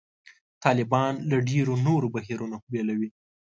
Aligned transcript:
طالبان 0.63 1.13
له 1.29 1.37
ډېرو 1.49 1.73
نورو 1.87 2.07
بهیرونو 2.15 2.57
بېلوي. 2.71 3.09